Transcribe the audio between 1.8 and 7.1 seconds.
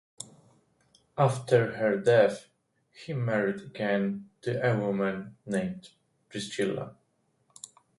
death, he married again, to a woman named Priscilla.